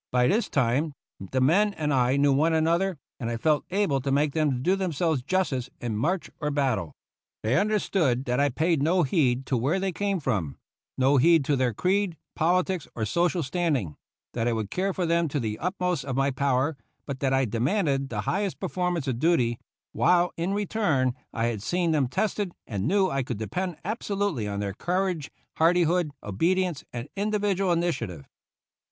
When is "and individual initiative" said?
26.91-28.27